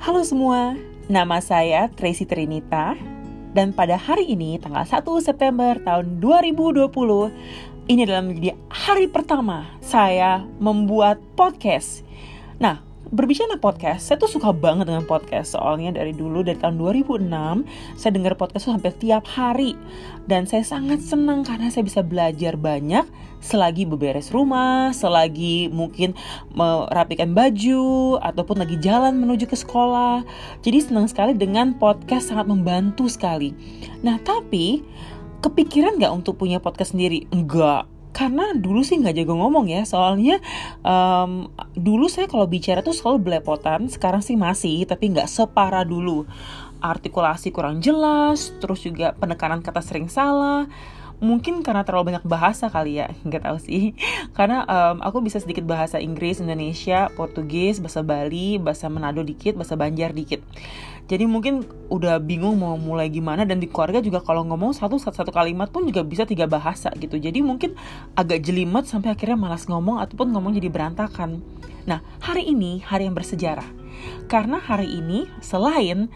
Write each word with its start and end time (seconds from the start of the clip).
Halo 0.00 0.24
semua, 0.24 0.80
nama 1.12 1.44
saya 1.44 1.92
Tracy 1.92 2.24
Trinita 2.24 2.96
dan 3.52 3.68
pada 3.76 4.00
hari 4.00 4.32
ini 4.32 4.56
tanggal 4.56 4.80
1 4.80 5.04
September 5.20 5.76
tahun 5.76 6.24
2020 6.24 6.88
ini 7.84 8.00
adalah 8.08 8.24
menjadi 8.24 8.56
hari 8.72 9.12
pertama 9.12 9.68
saya 9.84 10.40
membuat 10.56 11.20
podcast. 11.36 12.00
Nah, 12.56 12.80
berbicara 13.10 13.58
podcast, 13.58 14.06
saya 14.06 14.22
tuh 14.22 14.30
suka 14.30 14.54
banget 14.54 14.86
dengan 14.86 15.02
podcast 15.02 15.58
soalnya 15.58 15.90
dari 15.90 16.14
dulu 16.14 16.46
dari 16.46 16.54
tahun 16.62 16.78
2006 16.78 17.26
saya 17.98 18.10
dengar 18.14 18.38
podcast 18.38 18.70
tuh 18.70 18.74
hampir 18.78 18.94
tiap 19.02 19.26
hari 19.26 19.74
dan 20.30 20.46
saya 20.46 20.62
sangat 20.62 21.02
senang 21.02 21.42
karena 21.42 21.74
saya 21.74 21.82
bisa 21.82 22.06
belajar 22.06 22.54
banyak 22.54 23.02
selagi 23.42 23.82
beberes 23.90 24.30
rumah, 24.30 24.94
selagi 24.94 25.66
mungkin 25.74 26.14
merapikan 26.54 27.34
baju 27.34 28.16
ataupun 28.22 28.62
lagi 28.62 28.78
jalan 28.78 29.18
menuju 29.18 29.50
ke 29.50 29.56
sekolah. 29.58 30.22
Jadi 30.62 30.78
senang 30.78 31.10
sekali 31.10 31.34
dengan 31.34 31.74
podcast 31.74 32.30
sangat 32.30 32.46
membantu 32.46 33.10
sekali. 33.10 33.50
Nah, 34.06 34.22
tapi 34.22 34.86
kepikiran 35.42 35.98
nggak 35.98 36.14
untuk 36.14 36.38
punya 36.38 36.62
podcast 36.62 36.94
sendiri? 36.94 37.26
Enggak 37.32 37.99
karena 38.10 38.52
dulu 38.52 38.82
sih 38.82 38.98
nggak 38.98 39.22
jago 39.22 39.38
ngomong 39.38 39.70
ya. 39.70 39.86
Soalnya 39.86 40.42
um, 40.82 41.48
dulu 41.78 42.10
saya 42.10 42.26
kalau 42.26 42.46
bicara 42.50 42.82
tuh 42.82 42.94
selalu 42.94 43.30
belepotan. 43.30 43.86
Sekarang 43.86 44.20
sih 44.20 44.34
masih 44.34 44.84
tapi 44.84 45.14
nggak 45.14 45.30
separah 45.30 45.86
dulu. 45.86 46.26
Artikulasi 46.80 47.52
kurang 47.54 47.78
jelas 47.84 48.50
terus 48.58 48.82
juga 48.82 49.14
penekanan 49.14 49.62
kata 49.62 49.80
sering 49.80 50.10
salah. 50.10 50.66
Mungkin 51.20 51.60
karena 51.60 51.84
terlalu 51.84 52.16
banyak 52.16 52.24
bahasa 52.24 52.72
kali 52.72 52.96
ya 52.96 53.12
nggak 53.26 53.46
tahu 53.46 53.58
sih. 53.62 53.94
Karena 54.34 54.66
um, 54.66 55.04
aku 55.04 55.22
bisa 55.22 55.38
sedikit 55.38 55.62
bahasa 55.62 56.02
Inggris 56.02 56.42
Indonesia 56.42 57.12
Portugis 57.14 57.78
bahasa 57.78 58.02
Bali 58.02 58.58
bahasa 58.58 58.90
Manado 58.90 59.22
dikit 59.22 59.54
bahasa 59.54 59.78
Banjar 59.78 60.10
dikit 60.16 60.42
jadi 61.10 61.26
mungkin 61.26 61.66
udah 61.90 62.22
bingung 62.22 62.62
mau 62.62 62.78
mulai 62.78 63.10
gimana 63.10 63.42
dan 63.42 63.58
di 63.58 63.66
keluarga 63.66 63.98
juga 63.98 64.22
kalau 64.22 64.46
ngomong 64.46 64.70
satu 64.70 64.94
satu 64.94 65.34
kalimat 65.34 65.66
pun 65.66 65.82
juga 65.82 66.06
bisa 66.06 66.22
tiga 66.22 66.46
bahasa 66.46 66.86
gitu. 66.94 67.18
Jadi 67.18 67.42
mungkin 67.42 67.74
agak 68.14 68.46
jelimet 68.46 68.86
sampai 68.86 69.18
akhirnya 69.18 69.34
malas 69.34 69.66
ngomong 69.66 69.98
ataupun 69.98 70.30
ngomong 70.30 70.54
jadi 70.54 70.70
berantakan. 70.70 71.42
Nah 71.82 71.98
hari 72.22 72.54
ini 72.54 72.78
hari 72.86 73.10
yang 73.10 73.18
bersejarah. 73.18 73.66
Karena 74.30 74.62
hari 74.62 75.02
ini 75.02 75.26
selain 75.42 76.06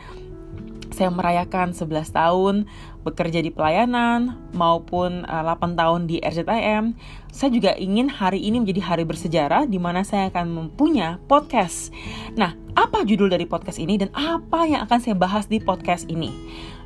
saya 0.95 1.11
merayakan 1.11 1.75
11 1.75 2.15
tahun 2.15 2.55
bekerja 3.03 3.43
di 3.43 3.51
pelayanan 3.51 4.39
maupun 4.55 5.27
uh, 5.27 5.43
eh, 5.43 5.59
8 5.59 5.75
tahun 5.75 6.07
di 6.07 6.23
RZIM, 6.23 6.95
saya 7.35 7.51
juga 7.51 7.75
ingin 7.75 8.07
hari 8.07 8.47
ini 8.47 8.63
menjadi 8.63 8.95
hari 8.95 9.03
bersejarah 9.03 9.67
di 9.67 9.83
mana 9.83 10.07
saya 10.07 10.31
akan 10.31 10.47
mempunyai 10.55 11.19
podcast. 11.27 11.91
Nah, 12.39 12.55
apa 12.79 13.03
judul 13.03 13.27
dari 13.27 13.45
podcast 13.45 13.83
ini 13.83 13.99
dan 13.99 14.15
apa 14.15 14.71
yang 14.71 14.87
akan 14.87 14.99
saya 15.03 15.19
bahas 15.19 15.51
di 15.51 15.59
podcast 15.59 16.07
ini? 16.07 16.31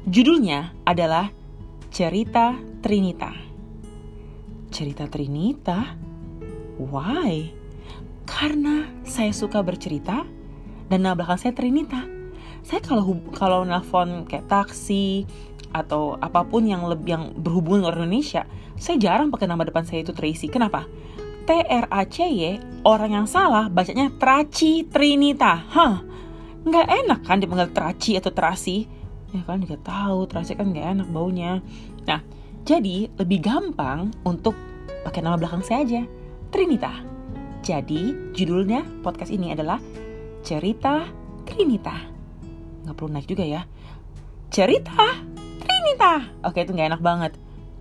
Judulnya 0.09 0.73
adalah 0.89 1.29
Cerita 1.93 2.57
Trinita. 2.81 3.31
Cerita 4.73 5.05
Trinita? 5.07 5.95
Why? 6.81 7.53
Karena 8.25 8.89
saya 9.05 9.33
suka 9.37 9.61
bercerita 9.61 10.25
dan 10.89 10.99
nama 11.05 11.17
belakang 11.17 11.41
saya 11.41 11.53
Trinita 11.57 12.18
saya 12.63 12.81
kalau 12.85 13.19
kalau 13.35 13.65
nelfon 13.65 14.29
kayak 14.29 14.47
taksi 14.49 15.25
atau 15.69 16.17
apa 16.21 16.49
pun 16.49 16.65
yang 16.65 16.89
lebih 16.89 17.13
yang 17.13 17.25
berhubungan 17.37 17.93
dengan 17.93 18.09
Indonesia, 18.09 18.49
saya 18.81 18.97
jarang 18.97 19.29
pakai 19.29 19.49
nama 19.49 19.65
depan 19.65 19.85
saya 19.85 20.01
itu 20.01 20.17
Tracy. 20.17 20.49
Kenapa? 20.49 20.89
T 21.49 21.51
R 21.65 21.89
A 21.89 22.05
C 22.05 22.29
Y 22.29 22.61
orang 22.85 23.13
yang 23.23 23.27
salah 23.29 23.73
bacanya 23.73 24.13
Traci 24.21 24.85
Trinita. 24.85 25.65
Hah, 25.73 26.05
nggak 26.65 26.87
enak 27.05 27.21
kan 27.25 27.41
dipanggil 27.41 27.73
Traci 27.73 28.21
atau 28.21 28.33
Trasi? 28.33 28.85
Ya 29.33 29.45
kan 29.45 29.61
juga 29.61 29.81
tahu 29.81 30.29
Traci 30.29 30.57
kan 30.57 30.73
nggak 30.73 30.87
enak 31.01 31.09
baunya. 31.09 31.65
Nah, 32.05 32.21
jadi 32.65 33.09
lebih 33.17 33.45
gampang 33.45 34.13
untuk 34.29 34.53
pakai 35.05 35.25
nama 35.25 35.41
belakang 35.41 35.65
saya 35.65 35.85
aja, 35.85 36.03
Trinita. 36.53 36.93
Jadi 37.65 38.33
judulnya 38.37 38.85
podcast 39.01 39.33
ini 39.33 39.53
adalah 39.53 39.81
Cerita 40.45 41.05
Trinita 41.45 42.18
nggak 42.89 42.97
perlu 42.97 43.13
naik 43.13 43.29
juga 43.29 43.45
ya. 43.45 43.69
Cerita 44.49 44.97
Trinita. 45.61 46.13
Oke 46.49 46.65
itu 46.65 46.73
nggak 46.73 46.89
enak 46.97 47.03
banget. 47.05 47.33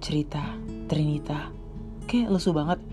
Cerita 0.03 0.43
Trinita. 0.91 1.47
Oke 2.03 2.27
lesu 2.27 2.51
banget. 2.51 2.83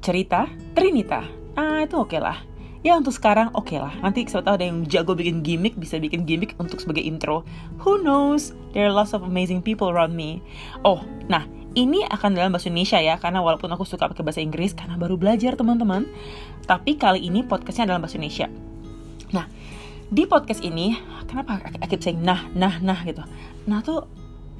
Cerita 0.00 0.48
Trinita. 0.72 1.20
Ah 1.52 1.84
itu 1.84 2.00
oke 2.00 2.16
lah. 2.16 2.40
Ya 2.84 2.96
untuk 3.00 3.16
sekarang 3.16 3.52
oke 3.56 3.72
okay 3.72 3.78
lah. 3.80 3.92
Nanti 4.00 4.28
siapa 4.28 4.44
tahu 4.44 4.54
ada 4.60 4.66
yang 4.68 4.84
jago 4.84 5.16
bikin 5.16 5.40
gimmick 5.40 5.76
bisa 5.76 5.96
bikin 5.96 6.28
gimmick 6.28 6.52
untuk 6.56 6.80
sebagai 6.80 7.00
intro. 7.00 7.44
Who 7.84 8.00
knows? 8.04 8.52
There 8.76 8.84
are 8.84 8.92
lots 8.92 9.16
of 9.16 9.24
amazing 9.24 9.64
people 9.64 9.88
around 9.88 10.12
me. 10.12 10.44
Oh 10.84 11.00
nah 11.28 11.48
ini 11.74 12.06
akan 12.06 12.38
dalam 12.38 12.54
bahasa 12.54 12.70
Indonesia 12.70 13.00
ya 13.02 13.18
karena 13.18 13.42
walaupun 13.42 13.72
aku 13.72 13.82
suka 13.82 14.06
pakai 14.06 14.22
bahasa 14.22 14.44
Inggris 14.44 14.76
karena 14.76 14.94
baru 15.00 15.16
belajar 15.16 15.56
teman-teman. 15.56 16.04
Tapi 16.64 17.00
kali 17.00 17.24
ini 17.24 17.44
podcastnya 17.44 17.90
dalam 17.90 18.04
bahasa 18.04 18.20
Indonesia. 18.20 18.46
Nah 19.32 19.48
di 20.14 20.30
podcast 20.30 20.62
ini 20.62 20.94
kenapa 21.26 21.58
keep 21.90 21.98
saying 21.98 22.22
nah 22.22 22.46
nah 22.54 22.78
nah 22.78 23.02
gitu? 23.02 23.26
Nah 23.66 23.82
tuh 23.82 24.06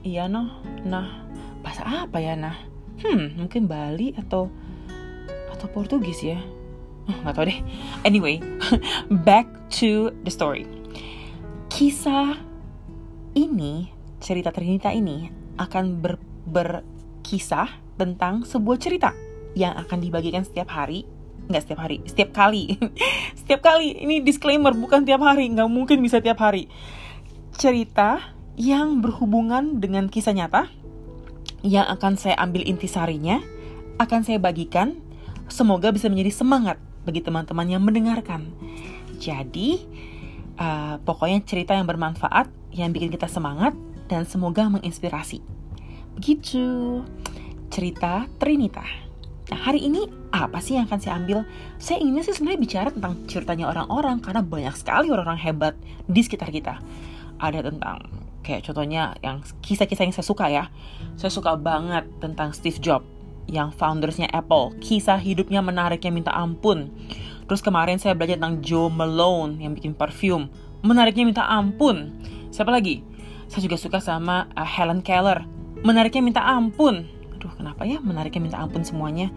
iya 0.02 0.26
noh 0.26 0.50
nah. 0.82 1.22
Bahasa 1.62 1.86
apa 1.86 2.18
ya 2.18 2.34
nah? 2.34 2.58
Hmm 2.98 3.38
mungkin 3.38 3.70
Bali 3.70 4.12
atau 4.18 4.50
atau 5.54 5.66
Portugis 5.70 6.26
ya? 6.26 6.42
Oh, 7.06 7.16
nggak 7.22 7.34
tahu 7.38 7.46
deh. 7.46 7.58
Anyway 8.02 8.42
back 9.26 9.46
to 9.70 10.10
the 10.26 10.32
story. 10.34 10.66
Kisah 11.70 12.34
ini 13.38 13.94
cerita 14.18 14.50
Trinita 14.50 14.90
ini 14.90 15.30
akan 15.54 16.02
ber, 16.02 16.18
berkisah 16.50 17.70
tentang 17.94 18.42
sebuah 18.42 18.78
cerita 18.82 19.14
yang 19.54 19.78
akan 19.78 20.02
dibagikan 20.02 20.42
setiap 20.42 20.74
hari 20.74 21.06
nggak 21.48 21.62
setiap 21.64 21.80
hari. 21.84 22.00
Setiap 22.08 22.30
kali. 22.32 22.76
Setiap 23.40 23.60
kali. 23.60 24.00
Ini 24.00 24.24
disclaimer 24.24 24.72
bukan 24.72 25.04
tiap 25.04 25.20
hari. 25.20 25.50
Nggak 25.52 25.68
mungkin 25.68 26.00
bisa 26.00 26.20
tiap 26.20 26.40
hari. 26.40 26.68
Cerita 27.54 28.34
yang 28.54 29.02
berhubungan 29.02 29.82
dengan 29.82 30.06
kisah 30.06 30.34
nyata 30.34 30.70
yang 31.64 31.88
akan 31.88 32.14
saya 32.14 32.38
ambil 32.38 32.62
intisarinya 32.64 33.40
akan 34.00 34.20
saya 34.24 34.40
bagikan. 34.40 35.00
Semoga 35.52 35.92
bisa 35.92 36.08
menjadi 36.08 36.32
semangat 36.32 36.80
bagi 37.04 37.20
teman-teman 37.20 37.68
yang 37.68 37.84
mendengarkan. 37.84 38.48
Jadi 39.20 39.84
uh, 40.56 40.96
pokoknya 41.04 41.44
cerita 41.44 41.76
yang 41.76 41.84
bermanfaat 41.84 42.48
yang 42.72 42.90
bikin 42.90 43.12
kita 43.12 43.28
semangat 43.28 43.76
dan 44.08 44.24
semoga 44.24 44.66
menginspirasi. 44.72 45.44
Begitu. 46.16 47.00
Cerita 47.74 48.30
Trinita 48.38 48.86
Nah, 49.52 49.60
hari 49.60 49.84
ini 49.84 50.08
apa 50.32 50.56
sih 50.64 50.80
yang 50.80 50.88
akan 50.88 51.00
saya 51.00 51.20
ambil? 51.20 51.44
Saya 51.76 52.00
inginnya 52.00 52.24
sih 52.24 52.32
sebenarnya 52.32 52.60
bicara 52.64 52.88
tentang 52.88 53.14
ceritanya 53.28 53.68
orang-orang 53.68 54.16
karena 54.24 54.40
banyak 54.40 54.74
sekali 54.76 55.12
orang-orang 55.12 55.40
hebat 55.40 55.74
di 56.08 56.20
sekitar 56.24 56.48
kita. 56.48 56.80
Ada 57.36 57.68
tentang 57.68 58.08
kayak 58.40 58.64
contohnya 58.64 59.16
yang 59.20 59.44
kisah-kisah 59.60 60.04
yang 60.08 60.16
saya 60.16 60.26
suka 60.26 60.46
ya. 60.48 60.64
Saya 61.20 61.28
suka 61.28 61.60
banget 61.60 62.08
tentang 62.24 62.56
Steve 62.56 62.80
Jobs 62.80 63.04
yang 63.44 63.68
foundersnya 63.68 64.32
Apple. 64.32 64.72
Kisah 64.80 65.20
hidupnya 65.20 65.60
menariknya 65.60 66.08
minta 66.08 66.32
ampun. 66.32 66.88
Terus 67.44 67.60
kemarin 67.60 68.00
saya 68.00 68.16
belajar 68.16 68.40
tentang 68.40 68.64
Joe 68.64 68.88
Malone 68.88 69.60
yang 69.60 69.76
bikin 69.76 69.92
parfum. 69.92 70.48
Menariknya 70.80 71.28
minta 71.28 71.44
ampun. 71.44 72.16
Siapa 72.48 72.72
lagi? 72.72 73.04
Saya 73.52 73.68
juga 73.68 73.76
suka 73.76 74.00
sama 74.00 74.48
uh, 74.56 74.64
Helen 74.64 75.04
Keller. 75.04 75.44
Menariknya 75.84 76.24
minta 76.24 76.40
ampun 76.40 77.13
aduh 77.44 77.60
kenapa 77.60 77.84
ya 77.84 78.00
menariknya 78.00 78.40
minta 78.40 78.56
ampun 78.56 78.80
semuanya. 78.80 79.28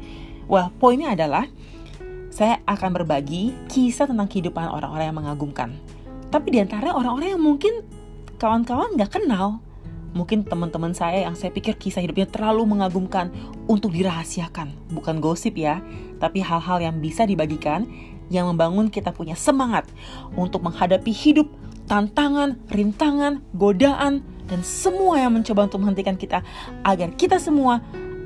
Well, 0.48 0.72
poinnya 0.80 1.12
adalah 1.12 1.44
saya 2.32 2.64
akan 2.64 2.96
berbagi 2.96 3.52
kisah 3.68 4.08
tentang 4.08 4.32
kehidupan 4.32 4.72
orang-orang 4.72 5.12
yang 5.12 5.20
mengagumkan. 5.20 5.76
Tapi 6.32 6.56
di 6.56 6.64
antara 6.64 6.96
orang-orang 6.96 7.36
yang 7.36 7.44
mungkin 7.44 7.84
kawan-kawan 8.40 8.96
nggak 8.96 9.20
kenal. 9.20 9.60
Mungkin 10.16 10.48
teman-teman 10.48 10.96
saya 10.96 11.28
yang 11.28 11.36
saya 11.36 11.52
pikir 11.52 11.76
kisah 11.76 12.00
hidupnya 12.00 12.32
terlalu 12.32 12.64
mengagumkan 12.64 13.28
untuk 13.68 13.92
dirahasiakan. 13.92 14.72
Bukan 14.96 15.20
gosip 15.20 15.60
ya, 15.60 15.84
tapi 16.24 16.40
hal-hal 16.40 16.80
yang 16.80 17.04
bisa 17.04 17.28
dibagikan 17.28 17.84
yang 18.32 18.48
membangun 18.48 18.88
kita 18.88 19.12
punya 19.12 19.36
semangat 19.36 19.84
untuk 20.40 20.64
menghadapi 20.64 21.12
hidup, 21.12 21.52
tantangan, 21.92 22.56
rintangan, 22.72 23.44
godaan, 23.52 24.24
dan 24.48 24.64
semua 24.64 25.20
yang 25.20 25.36
mencoba 25.36 25.68
untuk 25.68 25.84
menghentikan 25.84 26.16
kita 26.16 26.42
agar 26.84 27.12
kita 27.20 27.38
semua, 27.38 27.84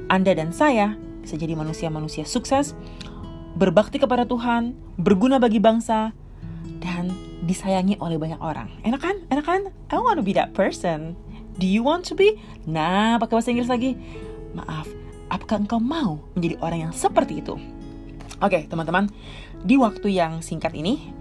Anda 0.07 0.37
dan 0.37 0.53
saya, 0.53 0.95
bisa 1.21 1.37
jadi 1.37 1.57
manusia-manusia 1.57 2.25
sukses, 2.25 2.77
berbakti 3.57 3.97
kepada 3.97 4.23
Tuhan, 4.25 4.77
berguna 4.97 5.41
bagi 5.41 5.57
bangsa, 5.57 6.13
dan 6.81 7.13
disayangi 7.45 7.97
oleh 7.97 8.21
banyak 8.21 8.37
orang. 8.41 8.69
Enak 8.85 9.01
kan? 9.01 9.15
Enak 9.33 9.45
kan? 9.45 9.61
I 9.89 9.97
want 9.97 10.21
to 10.21 10.25
be 10.25 10.33
that 10.37 10.53
person. 10.53 11.17
Do 11.57 11.65
you 11.65 11.81
want 11.81 12.07
to 12.09 12.17
be? 12.17 12.37
Nah, 12.65 13.17
pakai 13.17 13.33
bahasa 13.37 13.49
Inggris 13.51 13.69
lagi. 13.69 13.97
Maaf, 14.53 14.87
apakah 15.29 15.61
engkau 15.61 15.81
mau 15.81 16.21
menjadi 16.37 16.55
orang 16.61 16.89
yang 16.89 16.93
seperti 16.93 17.41
itu? 17.41 17.57
Oke, 18.41 18.57
okay, 18.57 18.61
teman-teman, 18.65 19.09
di 19.61 19.77
waktu 19.77 20.09
yang 20.09 20.41
singkat 20.41 20.73
ini, 20.73 21.13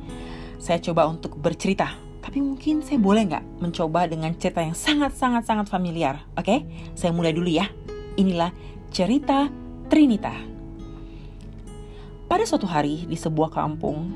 saya 0.56 0.80
coba 0.80 1.08
untuk 1.08 1.36
bercerita. 1.36 2.09
Tapi 2.20 2.38
mungkin 2.44 2.84
saya 2.84 3.00
boleh 3.00 3.32
nggak 3.32 3.44
mencoba 3.64 4.04
dengan 4.04 4.36
cerita 4.36 4.60
yang 4.60 4.76
sangat-sangat-sangat 4.76 5.66
familiar. 5.72 6.20
Oke, 6.36 6.62
saya 6.92 7.10
mulai 7.16 7.32
dulu 7.32 7.48
ya. 7.48 7.66
Inilah 8.20 8.52
cerita 8.92 9.48
Trinita. 9.88 10.34
Pada 12.30 12.44
suatu 12.46 12.68
hari 12.68 13.10
di 13.10 13.18
sebuah 13.18 13.50
kampung, 13.50 14.12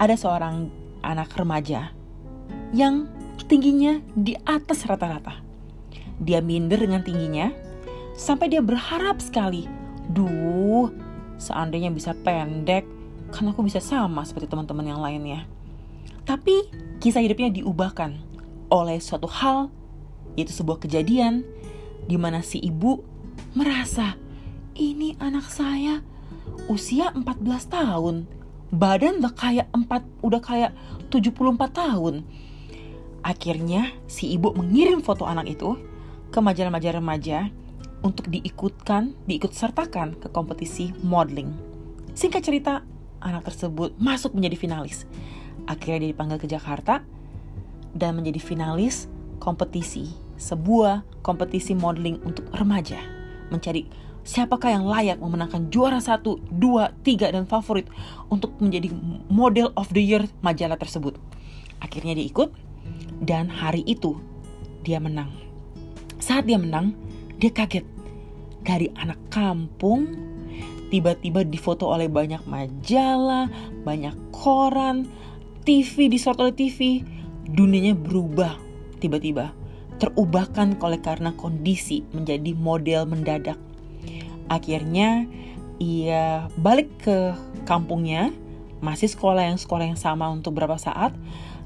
ada 0.00 0.16
seorang 0.16 0.72
anak 1.04 1.28
remaja 1.36 1.92
yang 2.72 3.04
tingginya 3.44 4.00
di 4.16 4.32
atas 4.48 4.88
rata-rata. 4.88 5.42
Dia 6.22 6.40
minder 6.40 6.80
dengan 6.80 7.04
tingginya 7.04 7.52
sampai 8.16 8.48
dia 8.48 8.64
berharap 8.64 9.20
sekali, 9.20 9.68
"Duh, 10.08 10.88
seandainya 11.36 11.92
bisa 11.92 12.16
pendek, 12.16 12.88
kan 13.28 13.50
aku 13.52 13.60
bisa 13.66 13.82
sama 13.82 14.24
seperti 14.24 14.48
teman-teman 14.48 14.86
yang 14.86 15.00
lainnya." 15.04 15.44
Tapi 16.24 16.68
kisah 17.00 17.24
hidupnya 17.24 17.50
diubahkan 17.50 18.16
oleh 18.70 18.98
suatu 19.02 19.26
hal, 19.26 19.72
yaitu 20.38 20.54
sebuah 20.54 20.78
kejadian 20.82 21.42
di 22.06 22.16
mana 22.16 22.40
si 22.40 22.62
ibu 22.62 23.02
merasa 23.52 24.14
ini 24.78 25.18
anak 25.18 25.46
saya 25.50 26.00
usia 26.70 27.10
14 27.12 27.26
tahun. 27.66 28.16
Badan 28.70 29.18
udah 29.18 29.34
kayak 29.34 29.66
4 29.74 30.22
udah 30.22 30.40
kayak 30.40 30.72
74 31.10 31.74
tahun. 31.74 32.14
Akhirnya 33.20 33.90
si 34.06 34.32
ibu 34.32 34.54
mengirim 34.54 35.02
foto 35.02 35.26
anak 35.26 35.50
itu 35.50 35.76
ke 36.30 36.38
majalah-majalah 36.38 37.02
remaja 37.02 37.50
untuk 38.00 38.32
diikutkan, 38.32 39.12
diikut 39.28 39.52
sertakan 39.52 40.16
ke 40.16 40.30
kompetisi 40.32 40.94
modeling. 41.04 41.52
Singkat 42.16 42.42
cerita, 42.46 42.74
anak 43.20 43.44
tersebut 43.52 43.92
masuk 44.00 44.32
menjadi 44.32 44.56
finalis 44.56 45.04
Akhirnya 45.68 46.06
dia 46.06 46.10
dipanggil 46.12 46.38
ke 46.40 46.48
Jakarta 46.48 47.02
dan 47.96 48.16
menjadi 48.16 48.38
finalis 48.38 49.10
kompetisi, 49.42 50.12
sebuah 50.38 51.02
kompetisi 51.24 51.74
modeling 51.74 52.20
untuk 52.22 52.46
remaja. 52.54 53.00
Mencari 53.50 53.88
siapakah 54.22 54.70
yang 54.70 54.84
layak 54.86 55.18
memenangkan 55.18 55.72
juara 55.72 55.98
satu, 55.98 56.38
dua, 56.52 56.92
tiga, 57.02 57.32
dan 57.32 57.48
favorit 57.48 57.88
untuk 58.28 58.54
menjadi 58.60 58.92
model 59.32 59.72
of 59.74 59.90
the 59.90 60.02
year 60.04 60.22
majalah 60.44 60.76
tersebut. 60.76 61.16
Akhirnya 61.80 62.14
dia 62.14 62.26
ikut 62.28 62.52
dan 63.24 63.48
hari 63.48 63.82
itu 63.88 64.20
dia 64.84 65.00
menang. 65.00 65.32
Saat 66.20 66.46
dia 66.48 66.60
menang, 66.60 66.92
dia 67.40 67.52
kaget. 67.52 67.84
Dari 68.60 68.92
anak 68.92 69.16
kampung, 69.32 70.04
tiba-tiba 70.92 71.48
difoto 71.48 71.88
oleh 71.88 72.12
banyak 72.12 72.44
majalah, 72.44 73.48
banyak 73.88 74.12
koran, 74.36 75.08
TV 75.60 76.08
disorot 76.08 76.40
oleh 76.40 76.56
TV, 76.56 77.04
dunianya 77.48 77.96
berubah 77.96 78.56
tiba-tiba. 79.00 79.52
Terubahkan 80.00 80.80
oleh 80.80 81.00
karena 81.00 81.36
kondisi 81.36 82.04
menjadi 82.16 82.56
model 82.56 83.04
mendadak. 83.04 83.60
Akhirnya 84.48 85.28
ia 85.80 86.48
balik 86.60 86.88
ke 87.00 87.32
kampungnya, 87.64 88.32
masih 88.84 89.08
sekolah 89.08 89.52
yang 89.52 89.60
sekolah 89.60 89.88
yang 89.88 90.00
sama 90.00 90.28
untuk 90.28 90.56
beberapa 90.56 90.76
saat, 90.80 91.12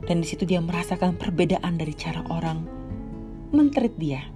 dan 0.06 0.22
di 0.22 0.26
situ 0.26 0.46
dia 0.46 0.62
merasakan 0.62 1.14
perbedaan 1.18 1.78
dari 1.78 1.94
cara 1.94 2.22
orang 2.30 2.62
mentreat 3.50 3.94
dia. 3.98 4.26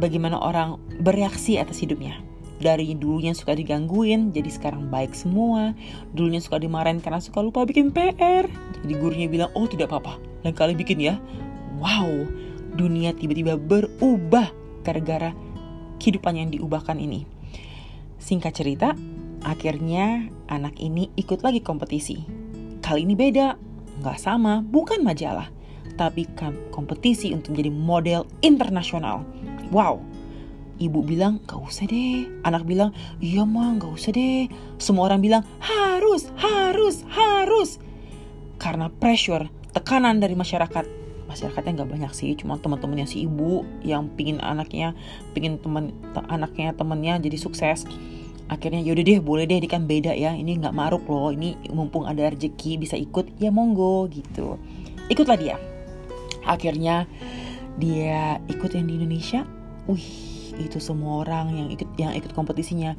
Bagaimana 0.00 0.40
orang 0.40 0.80
bereaksi 1.00 1.56
atas 1.56 1.78
hidupnya 1.80 2.23
dari 2.62 2.94
dulunya 2.94 3.34
suka 3.34 3.56
digangguin 3.58 4.30
jadi 4.30 4.50
sekarang 4.50 4.86
baik 4.88 5.12
semua. 5.16 5.74
Dulunya 6.14 6.38
suka 6.38 6.62
dimarahin 6.62 7.02
karena 7.02 7.18
suka 7.18 7.42
lupa 7.42 7.66
bikin 7.66 7.90
PR 7.90 8.46
jadi 8.84 8.94
gurunya 9.00 9.26
bilang 9.26 9.50
oh 9.56 9.66
tidak 9.66 9.90
apa-apa 9.90 10.20
lain 10.44 10.54
kali 10.54 10.72
bikin 10.76 11.00
ya. 11.00 11.14
Wow 11.80 12.28
dunia 12.74 13.14
tiba-tiba 13.14 13.54
berubah 13.58 14.50
gara-gara 14.82 15.32
kehidupan 15.98 16.34
yang 16.38 16.48
diubahkan 16.50 16.98
ini. 16.98 17.26
Singkat 18.18 18.52
cerita 18.54 18.88
akhirnya 19.44 20.28
anak 20.48 20.78
ini 20.80 21.10
ikut 21.18 21.42
lagi 21.42 21.60
kompetisi. 21.64 22.22
Kali 22.84 23.08
ini 23.08 23.16
beda 23.16 23.56
nggak 24.04 24.18
sama 24.18 24.60
bukan 24.60 25.00
majalah 25.00 25.48
tapi 25.94 26.26
kompetisi 26.74 27.30
untuk 27.30 27.54
menjadi 27.54 27.70
model 27.70 28.20
internasional. 28.42 29.22
Wow 29.70 30.13
Ibu 30.74 31.06
bilang, 31.06 31.38
gak 31.46 31.62
usah 31.62 31.86
deh. 31.86 32.26
Anak 32.42 32.66
bilang, 32.66 32.90
iya 33.22 33.46
mah 33.46 33.78
gak 33.78 33.94
usah 33.94 34.10
deh. 34.10 34.50
Semua 34.82 35.06
orang 35.06 35.22
bilang, 35.22 35.42
harus, 35.62 36.28
harus, 36.34 37.06
harus. 37.14 37.78
Karena 38.58 38.90
pressure, 38.90 39.46
tekanan 39.70 40.18
dari 40.18 40.34
masyarakat. 40.34 41.06
Masyarakatnya 41.30 41.82
gak 41.82 41.90
banyak 41.90 42.12
sih, 42.12 42.34
cuma 42.36 42.58
teman-temannya 42.58 43.06
si 43.06 43.24
ibu 43.24 43.62
yang 43.82 44.12
pingin 44.12 44.38
anaknya, 44.42 44.92
pingin 45.32 45.58
teman 45.58 45.90
anaknya 46.28 46.74
temennya 46.76 47.18
jadi 47.18 47.38
sukses. 47.38 47.86
Akhirnya 48.44 48.84
yaudah 48.84 49.02
deh, 49.02 49.18
boleh 49.24 49.48
deh, 49.48 49.56
ini 49.56 49.68
kan 49.70 49.88
beda 49.88 50.12
ya. 50.12 50.36
Ini 50.36 50.60
gak 50.60 50.76
maruk 50.76 51.08
loh, 51.08 51.32
ini 51.32 51.56
mumpung 51.72 52.04
ada 52.04 52.28
rezeki 52.28 52.82
bisa 52.82 52.94
ikut, 52.98 53.40
ya 53.40 53.48
monggo 53.48 54.10
gitu. 54.12 54.60
Ikutlah 55.08 55.38
dia. 55.40 55.56
Akhirnya 56.44 57.08
dia 57.80 58.38
ikut 58.46 58.70
yang 58.76 58.86
di 58.86 59.00
Indonesia. 59.00 59.63
Wih, 59.84 60.08
itu 60.56 60.80
semua 60.80 61.20
orang 61.24 61.52
yang 61.52 61.68
ikut 61.68 61.88
yang 62.00 62.12
ikut 62.16 62.32
kompetisinya. 62.32 62.96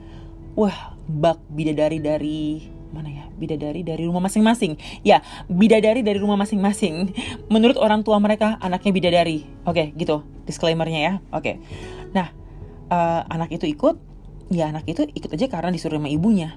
Wah 0.56 0.96
bak 1.10 1.42
bidadari 1.52 2.00
dari 2.00 2.70
mana 2.94 3.10
ya? 3.12 3.26
Bidadari 3.36 3.82
dari 3.82 4.08
rumah 4.08 4.24
masing-masing. 4.24 4.78
Ya 5.02 5.26
bidadari 5.50 6.06
dari 6.06 6.22
rumah 6.22 6.38
masing-masing. 6.40 7.12
Menurut 7.54 7.76
orang 7.82 8.06
tua 8.06 8.22
mereka 8.22 8.62
anaknya 8.62 8.92
bidadari. 8.94 9.44
Oke 9.66 9.92
okay, 9.92 9.98
gitu. 9.98 10.22
Disclaimernya 10.46 11.00
ya. 11.02 11.14
Oke. 11.34 11.42
Okay. 11.42 11.56
nah 12.16 12.32
uh, 12.88 13.28
anak 13.28 13.52
itu 13.52 13.68
ikut 13.68 14.00
ya 14.54 14.72
anak 14.72 14.88
itu 14.88 15.04
ikut 15.04 15.34
aja 15.36 15.50
karena 15.50 15.74
disuruh 15.74 15.98
sama 15.98 16.08
ibunya. 16.08 16.56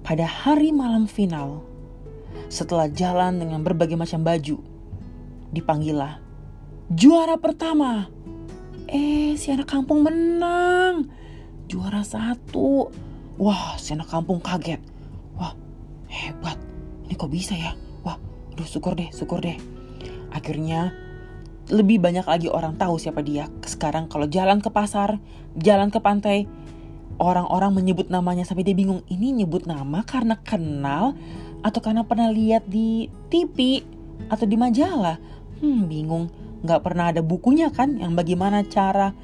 Pada 0.00 0.24
hari 0.24 0.72
malam 0.72 1.08
final 1.10 1.64
setelah 2.50 2.90
jalan 2.90 3.38
dengan 3.38 3.62
berbagai 3.62 3.94
macam 3.94 4.26
baju 4.26 4.58
dipanggillah 5.54 6.18
juara 6.90 7.38
pertama 7.38 8.10
Eh, 8.90 9.38
si 9.38 9.54
anak 9.54 9.70
kampung 9.70 10.02
menang. 10.02 11.06
Juara 11.70 12.02
satu. 12.02 12.90
Wah, 13.38 13.78
si 13.78 13.94
anak 13.94 14.10
kampung 14.10 14.42
kaget. 14.42 14.82
Wah, 15.38 15.54
hebat. 16.10 16.58
Ini 17.06 17.14
kok 17.14 17.30
bisa 17.30 17.54
ya? 17.54 17.78
Wah, 18.02 18.18
aduh 18.50 18.66
syukur 18.66 18.98
deh, 18.98 19.06
syukur 19.14 19.38
deh. 19.46 19.54
Akhirnya 20.34 20.90
lebih 21.70 22.02
banyak 22.02 22.26
lagi 22.26 22.50
orang 22.50 22.74
tahu 22.74 22.98
siapa 22.98 23.22
dia. 23.22 23.46
Sekarang 23.62 24.10
kalau 24.10 24.26
jalan 24.26 24.58
ke 24.58 24.74
pasar, 24.74 25.22
jalan 25.54 25.94
ke 25.94 26.02
pantai, 26.02 26.50
orang-orang 27.22 27.70
menyebut 27.70 28.10
namanya 28.10 28.42
sampai 28.42 28.66
dia 28.66 28.74
bingung. 28.74 29.06
Ini 29.06 29.38
nyebut 29.38 29.70
nama 29.70 30.02
karena 30.02 30.34
kenal 30.42 31.14
atau 31.62 31.78
karena 31.78 32.02
pernah 32.02 32.26
lihat 32.26 32.66
di 32.66 33.06
TV 33.30 33.86
atau 34.26 34.50
di 34.50 34.58
majalah. 34.58 35.22
Hmm, 35.62 35.86
bingung 35.86 36.49
nggak 36.60 36.80
pernah 36.84 37.12
ada 37.12 37.24
bukunya 37.24 37.72
kan 37.72 37.96
yang 37.96 38.12
bagaimana 38.12 38.64
cara 38.68 39.16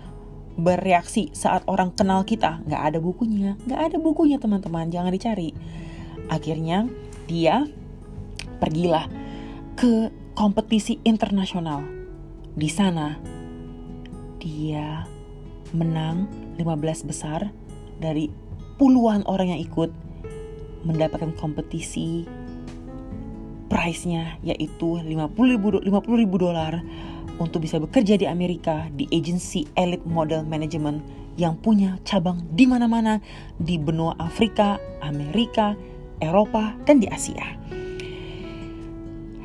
bereaksi 0.56 1.28
saat 1.36 1.64
orang 1.68 1.92
kenal 1.92 2.24
kita. 2.24 2.64
Nggak 2.64 2.82
ada 2.92 2.98
bukunya 2.98 3.54
nggak 3.68 3.80
ada 3.92 3.96
bukunya 4.00 4.40
teman-teman. 4.40 4.88
Jangan 4.88 5.12
dicari. 5.12 5.52
Akhirnya 6.32 6.88
dia 7.28 7.68
pergilah 8.58 9.06
ke 9.76 10.08
kompetisi 10.32 10.98
internasional. 11.04 11.84
Di 12.56 12.68
sana 12.72 13.16
dia 14.40 15.04
menang 15.76 16.30
15 16.56 17.08
besar 17.08 17.52
dari 18.00 18.32
puluhan 18.80 19.24
orang 19.28 19.52
yang 19.56 19.60
ikut 19.60 19.90
mendapatkan 20.86 21.34
kompetisi 21.36 22.24
price-nya 23.66 24.38
yaitu 24.46 25.02
50 25.02 25.52
ribu, 25.52 25.82
50 25.82 26.22
ribu 26.22 26.36
dolar 26.38 26.80
untuk 27.36 27.64
bisa 27.64 27.76
bekerja 27.76 28.16
di 28.16 28.26
Amerika 28.28 28.88
di 28.92 29.04
agensi 29.12 29.68
Elite 29.76 30.04
Model 30.08 30.44
Management 30.44 31.02
yang 31.36 31.56
punya 31.60 32.00
cabang 32.02 32.40
di 32.52 32.64
mana-mana 32.64 33.20
di 33.60 33.76
benua 33.76 34.16
Afrika, 34.16 34.80
Amerika, 35.04 35.76
Eropa, 36.20 36.72
dan 36.88 37.00
di 37.00 37.08
Asia. 37.12 37.44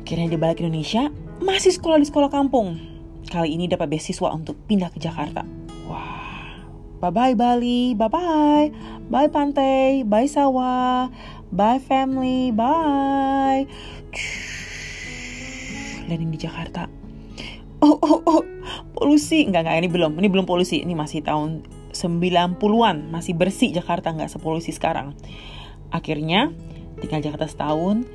Akhirnya 0.00 0.36
dia 0.36 0.40
balik 0.40 0.60
ke 0.60 0.68
Indonesia, 0.68 1.12
masih 1.40 1.72
sekolah 1.72 2.00
di 2.00 2.08
sekolah 2.08 2.28
kampung. 2.32 2.80
Kali 3.28 3.56
ini 3.56 3.64
dapat 3.64 3.88
beasiswa 3.88 4.28
untuk 4.32 4.60
pindah 4.68 4.92
ke 4.92 5.00
Jakarta. 5.00 5.44
Wah, 5.88 6.60
bye-bye 7.00 7.32
Bali, 7.32 7.96
bye-bye, 7.96 8.66
bye 9.08 9.28
pantai, 9.32 10.04
bye 10.04 10.28
sawah, 10.28 11.08
bye 11.48 11.80
family, 11.80 12.52
bye. 12.52 13.64
Landing 16.08 16.34
di 16.34 16.38
Jakarta, 16.44 16.91
oh 17.92 18.00
oh 18.00 18.20
oh. 18.24 18.42
Polusi. 18.96 19.44
Enggak 19.44 19.68
enggak 19.68 19.76
ini 19.84 19.88
belum. 19.92 20.12
Ini 20.16 20.28
belum 20.32 20.46
polusi. 20.48 20.80
Ini 20.80 20.96
masih 20.96 21.20
tahun 21.20 21.66
90-an 21.92 23.12
masih 23.12 23.36
bersih 23.36 23.70
Jakarta. 23.74 24.12
Nggak 24.12 24.32
sepolusi 24.32 24.72
sekarang. 24.72 25.12
Akhirnya 25.92 26.48
tinggal 27.02 27.20
Jakarta 27.20 27.50
setahun 27.50 28.08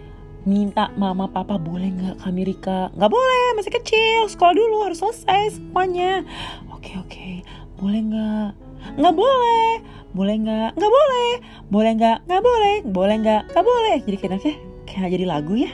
minta 0.47 0.89
mama 0.95 1.27
papa 1.27 1.59
boleh 1.59 1.91
nggak 1.91 2.15
ke 2.17 2.25
Amerika? 2.25 2.77
Nggak 2.97 3.11
boleh. 3.13 3.45
Masih 3.59 3.73
kecil. 3.77 4.21
Sekolah 4.25 4.53
dulu. 4.57 4.81
Harus 4.81 4.99
selesai 5.03 5.61
semuanya. 5.61 6.25
Oke 6.73 6.97
oke. 6.97 7.45
Boleh 7.77 8.01
nggak? 8.01 8.49
Nggak 8.97 9.15
boleh. 9.15 9.69
Boleh 10.17 10.35
nggak? 10.41 10.69
Nggak 10.73 10.91
boleh. 10.91 11.31
Boleh 11.69 11.91
nggak? 11.93 12.17
Nggak 12.25 12.43
boleh. 12.43 12.75
Boleh 12.87 13.15
nggak? 13.21 13.41
Nggak 13.53 13.65
boleh. 13.65 13.95
Jadi 14.01 14.17
kayaknya 14.17 14.53
kayak 14.89 15.09
jadi 15.13 15.25
lagu 15.29 15.53
ya. 15.53 15.71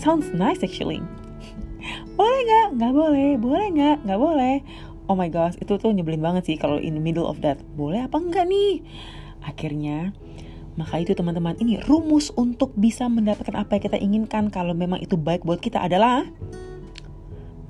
Sounds 0.00 0.28
nice 0.32 0.60
actually 0.60 1.00
boleh 2.16 2.40
nggak? 2.42 2.68
Nggak 2.80 2.92
boleh. 2.92 3.28
Boleh 3.38 3.66
nggak? 3.72 3.96
Nggak 4.08 4.20
boleh. 4.20 4.56
Oh 5.06 5.14
my 5.14 5.30
gosh 5.30 5.54
itu 5.62 5.78
tuh 5.78 5.94
nyebelin 5.94 6.18
banget 6.18 6.50
sih 6.50 6.56
kalau 6.58 6.82
in 6.82 6.98
the 6.98 7.02
middle 7.02 7.28
of 7.28 7.38
that. 7.44 7.60
Boleh 7.78 8.08
apa 8.08 8.18
enggak 8.18 8.48
nih? 8.50 8.82
Akhirnya 9.44 10.10
maka 10.76 11.00
itu 11.00 11.16
teman-teman 11.16 11.56
ini 11.56 11.80
rumus 11.80 12.28
untuk 12.36 12.76
bisa 12.76 13.08
mendapatkan 13.08 13.56
apa 13.56 13.80
yang 13.80 13.84
kita 13.88 13.96
inginkan 13.96 14.52
kalau 14.52 14.76
memang 14.76 15.00
itu 15.00 15.16
baik 15.16 15.40
buat 15.40 15.56
kita 15.56 15.80
adalah 15.80 16.28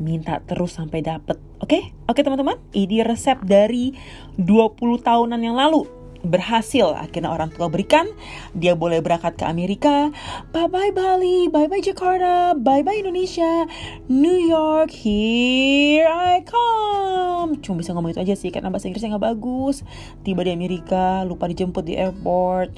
minta 0.02 0.42
terus 0.42 0.76
sampai 0.76 1.00
dapet. 1.06 1.38
Oke? 1.62 1.70
Okay? 1.70 1.82
Oke 2.10 2.20
okay, 2.20 2.22
teman-teman, 2.26 2.58
ini 2.74 3.00
resep 3.06 3.40
dari 3.46 3.94
20 4.36 4.76
tahunan 5.00 5.40
yang 5.40 5.56
lalu 5.56 5.95
berhasil. 6.26 6.92
Akhirnya 6.92 7.30
orang 7.30 7.54
tua 7.54 7.70
berikan 7.70 8.10
dia 8.52 8.74
boleh 8.74 9.00
berangkat 9.00 9.38
ke 9.38 9.44
Amerika. 9.46 10.10
Bye 10.50 10.68
bye 10.68 10.92
Bali. 10.92 11.46
Bye 11.48 11.70
bye 11.70 11.80
Jakarta. 11.80 12.58
Bye 12.58 12.82
bye 12.82 12.98
Indonesia. 12.98 13.64
New 14.10 14.36
York 14.36 14.90
here 14.90 16.10
I 16.10 16.42
come. 16.42 17.62
Cuma 17.62 17.80
bisa 17.80 17.94
ngomong 17.94 18.12
itu 18.12 18.20
aja 18.20 18.34
sih 18.34 18.50
karena 18.50 18.68
bahasa 18.68 18.90
Inggrisnya 18.90 19.16
nggak 19.16 19.26
bagus. 19.38 19.86
Tiba 20.26 20.42
di 20.42 20.52
Amerika 20.52 21.22
lupa 21.22 21.46
dijemput 21.46 21.86
di 21.86 21.94
airport. 21.94 22.74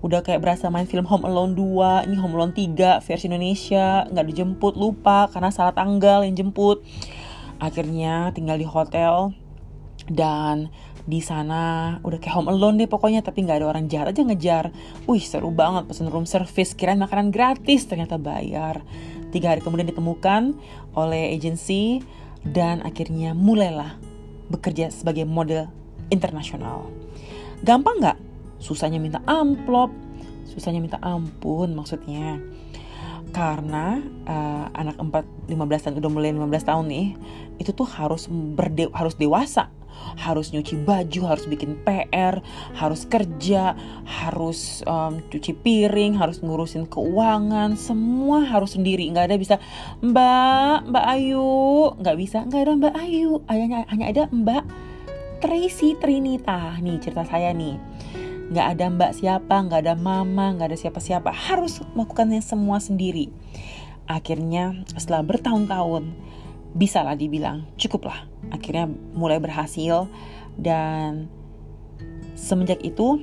Udah 0.00 0.24
kayak 0.24 0.40
berasa 0.40 0.72
main 0.72 0.88
film 0.88 1.04
Home 1.04 1.28
Alone 1.28 1.52
2 1.52 2.08
ini 2.08 2.16
Home 2.16 2.32
Alone 2.36 2.56
3 2.56 3.04
versi 3.04 3.28
Indonesia. 3.28 4.08
Nggak 4.08 4.26
dijemput 4.32 4.74
lupa 4.80 5.28
karena 5.28 5.52
salah 5.52 5.76
tanggal 5.76 6.24
yang 6.24 6.32
jemput. 6.36 6.80
Akhirnya 7.60 8.32
tinggal 8.32 8.56
di 8.56 8.64
hotel. 8.64 9.36
Dan 10.10 10.72
di 11.10 11.18
sana. 11.18 11.98
Udah 12.06 12.22
kayak 12.22 12.38
home 12.38 12.48
alone 12.48 12.78
deh 12.78 12.86
pokoknya 12.86 13.26
tapi 13.26 13.42
nggak 13.42 13.60
ada 13.60 13.66
orang 13.66 13.90
jahat 13.90 14.14
aja 14.14 14.22
ngejar. 14.22 14.64
Wih 15.10 15.20
seru 15.20 15.50
banget 15.50 15.90
pesen 15.90 16.06
room 16.06 16.24
service 16.24 16.78
kirain 16.78 17.02
makanan 17.02 17.34
gratis 17.34 17.90
ternyata 17.90 18.16
bayar. 18.16 18.80
Tiga 19.34 19.50
hari 19.50 19.60
kemudian 19.60 19.90
ditemukan 19.90 20.54
oleh 20.94 21.34
agensi 21.34 21.98
dan 22.46 22.80
akhirnya 22.86 23.34
mulailah 23.34 23.98
bekerja 24.48 24.94
sebagai 24.94 25.26
model 25.26 25.66
internasional. 26.14 26.86
Gampang 27.66 27.98
nggak? 27.98 28.18
Susahnya 28.62 29.02
minta 29.02 29.18
amplop 29.26 29.90
susahnya 30.50 30.82
minta 30.82 30.98
ampun 30.98 31.72
maksudnya. 31.78 32.42
Karena 33.30 34.02
uh, 34.26 34.66
anak 34.74 34.98
4 34.98 35.54
15 35.54 35.54
tahun 35.86 35.94
udah 36.02 36.10
mulai 36.10 36.34
15 36.34 36.66
tahun 36.66 36.84
nih 36.90 37.08
itu 37.62 37.70
tuh 37.70 37.86
harus 37.86 38.26
berde 38.26 38.90
harus 38.90 39.14
dewasa 39.14 39.70
harus 40.18 40.52
nyuci 40.52 40.80
baju, 40.82 41.20
harus 41.30 41.44
bikin 41.46 41.80
PR, 41.86 42.42
harus 42.76 43.06
kerja, 43.06 43.78
harus 44.04 44.84
um, 44.84 45.22
cuci 45.30 45.56
piring, 45.56 46.18
harus 46.18 46.42
ngurusin 46.44 46.86
keuangan, 46.90 47.74
semua 47.74 48.44
harus 48.44 48.74
sendiri. 48.76 49.08
Nggak 49.10 49.26
ada 49.32 49.36
bisa 49.36 49.56
Mbak, 50.02 50.90
Mbak 50.90 51.06
Ayu, 51.16 51.50
nggak 52.00 52.16
bisa, 52.18 52.38
nggak 52.46 52.60
ada 52.60 52.72
Mbak 52.76 52.94
Ayu, 53.00 53.30
hanya 53.48 53.84
hanya 53.88 54.06
ada 54.08 54.22
Mbak 54.30 54.64
Tracy 55.40 55.96
Trinita. 55.96 56.76
Nih 56.84 57.00
cerita 57.00 57.24
saya 57.24 57.50
nih. 57.56 57.80
Nggak 58.50 58.66
ada 58.66 58.86
mbak 58.90 59.12
siapa, 59.14 59.56
nggak 59.62 59.80
ada 59.86 59.94
mama, 59.94 60.50
nggak 60.52 60.74
ada 60.74 60.78
siapa-siapa. 60.78 61.30
Harus 61.30 61.80
melakukannya 61.94 62.42
semua 62.42 62.82
sendiri. 62.82 63.30
Akhirnya 64.10 64.74
setelah 64.90 65.22
bertahun-tahun, 65.22 66.10
bisa 66.74 67.02
lah 67.02 67.18
dibilang 67.18 67.66
cukuplah 67.74 68.26
akhirnya 68.54 68.86
mulai 69.14 69.42
berhasil 69.42 70.06
dan 70.54 71.26
semenjak 72.38 72.78
itu 72.86 73.22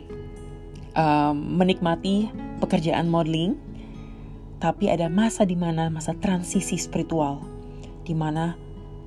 um, 0.95 1.35
menikmati 1.35 2.27
pekerjaan 2.59 3.07
modeling 3.07 3.55
tapi 4.57 4.89
ada 4.89 5.07
masa 5.07 5.45
di 5.45 5.53
mana 5.53 5.87
masa 5.87 6.17
transisi 6.17 6.75
spiritual 6.75 7.39
di 8.03 8.17
mana 8.17 8.57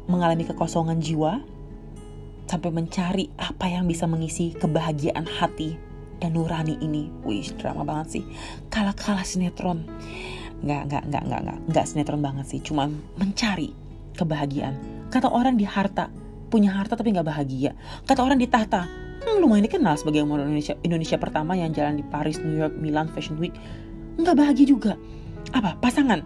mengalami 0.06 0.46
kekosongan 0.46 0.98
jiwa 1.02 1.42
sampai 2.50 2.70
mencari 2.74 3.30
apa 3.38 3.70
yang 3.70 3.86
bisa 3.86 4.10
mengisi 4.10 4.50
kebahagiaan 4.58 5.22
hati 5.22 5.78
dan 6.18 6.34
nurani 6.34 6.76
ini. 6.82 7.06
Wih, 7.22 7.46
drama 7.54 7.86
banget 7.86 8.20
sih. 8.20 8.24
Kalah-kalah 8.68 9.22
sinetron. 9.22 9.86
Nggak, 10.60 10.82
nggak, 10.90 11.04
nggak, 11.08 11.22
nggak, 11.30 11.40
nggak, 11.46 11.58
nggak 11.70 11.86
sinetron 11.86 12.20
banget 12.20 12.46
sih. 12.50 12.60
Cuman 12.60 12.98
mencari 13.16 13.70
kebahagiaan. 14.20 14.76
Kata 15.08 15.32
orang 15.32 15.56
di 15.56 15.64
harta, 15.64 16.12
punya 16.52 16.70
harta 16.76 16.94
tapi 16.94 17.16
nggak 17.16 17.24
bahagia. 17.24 17.72
Kata 18.04 18.20
orang 18.20 18.36
di 18.36 18.46
tahta, 18.46 18.84
hmm, 19.24 19.40
lumayan 19.40 19.64
dikenal 19.64 19.96
sebagai 19.96 20.22
model 20.28 20.52
Indonesia, 20.52 20.76
Indonesia 20.84 21.16
pertama 21.16 21.56
yang 21.56 21.72
jalan 21.72 21.98
di 21.98 22.04
Paris, 22.04 22.38
New 22.38 22.54
York, 22.54 22.76
Milan 22.76 23.08
Fashion 23.10 23.40
Week. 23.40 23.56
Nggak 24.20 24.36
bahagia 24.36 24.66
juga. 24.68 24.92
Apa? 25.56 25.80
Pasangan. 25.80 26.20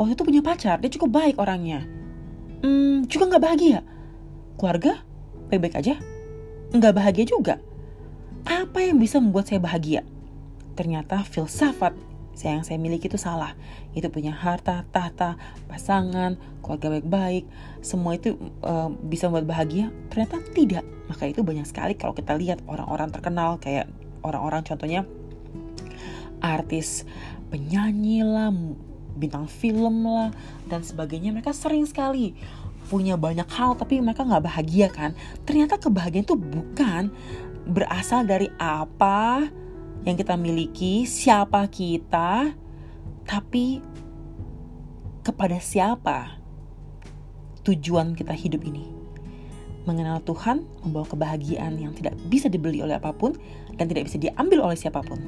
Oh 0.00 0.08
itu 0.08 0.24
punya 0.24 0.40
pacar, 0.40 0.80
dia 0.80 0.88
cukup 0.88 1.20
baik 1.20 1.36
orangnya. 1.36 1.84
Hmm, 2.64 3.04
juga 3.04 3.36
nggak 3.36 3.44
bahagia. 3.44 3.84
Keluarga? 4.56 5.04
Baik-baik 5.52 5.76
aja? 5.76 5.94
Nggak 6.72 6.94
bahagia 6.96 7.24
juga. 7.28 7.54
Apa 8.48 8.80
yang 8.80 8.96
bisa 8.96 9.20
membuat 9.20 9.52
saya 9.52 9.60
bahagia? 9.60 10.00
Ternyata 10.72 11.20
filsafat 11.28 11.92
yang 12.38 12.64
saya 12.64 12.80
miliki 12.80 13.10
itu 13.10 13.20
salah. 13.20 13.52
Itu 13.92 14.08
punya 14.08 14.32
harta, 14.32 14.86
tahta, 14.88 15.36
pasangan, 15.68 16.38
keluarga 16.64 16.98
baik-baik, 16.98 17.44
semua 17.84 18.16
itu 18.16 18.38
uh, 18.64 18.88
bisa 19.04 19.28
membuat 19.28 19.46
bahagia. 19.50 19.92
Ternyata 20.08 20.40
tidak. 20.54 20.84
Maka 21.10 21.26
itu 21.26 21.42
banyak 21.42 21.66
sekali 21.66 21.98
kalau 21.98 22.14
kita 22.14 22.38
lihat 22.38 22.62
orang-orang 22.70 23.10
terkenal 23.10 23.58
kayak 23.58 23.90
orang-orang 24.22 24.62
contohnya 24.62 25.02
artis, 26.40 27.04
penyanyi 27.52 28.24
lah, 28.24 28.54
bintang 29.18 29.50
film 29.50 30.06
lah 30.06 30.32
dan 30.70 30.80
sebagainya. 30.80 31.34
Mereka 31.34 31.52
sering 31.52 31.84
sekali 31.84 32.32
punya 32.88 33.14
banyak 33.14 33.46
hal 33.46 33.76
tapi 33.76 34.00
mereka 34.00 34.24
nggak 34.24 34.44
bahagia 34.48 34.88
kan. 34.88 35.12
Ternyata 35.44 35.76
kebahagiaan 35.76 36.24
itu 36.24 36.38
bukan 36.38 37.12
berasal 37.68 38.24
dari 38.24 38.48
apa 38.56 39.46
yang 40.04 40.16
kita 40.16 40.34
miliki, 40.36 41.04
siapa 41.04 41.68
kita, 41.68 42.56
tapi 43.28 43.84
kepada 45.20 45.60
siapa 45.60 46.40
tujuan 47.62 48.16
kita 48.16 48.32
hidup 48.32 48.64
ini. 48.64 48.88
Mengenal 49.84 50.20
Tuhan 50.24 50.64
membawa 50.84 51.08
kebahagiaan 51.08 51.76
yang 51.80 51.92
tidak 51.96 52.16
bisa 52.28 52.48
dibeli 52.48 52.84
oleh 52.84 52.96
apa 52.96 53.12
pun 53.12 53.36
dan 53.76 53.88
tidak 53.88 54.08
bisa 54.08 54.20
diambil 54.20 54.68
oleh 54.68 54.76
siapa 54.76 55.00
pun. 55.00 55.20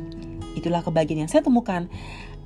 Itulah 0.56 0.84
kebahagiaan 0.84 1.24
yang 1.24 1.32
saya 1.32 1.44
temukan 1.44 1.88